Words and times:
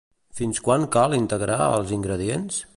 Fins 0.39 0.61
quan 0.67 0.87
cal 0.95 1.15
integrar 1.19 1.59
els 1.67 1.95
ingredients? 1.99 2.63